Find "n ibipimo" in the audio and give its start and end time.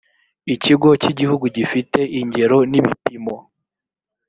2.71-3.35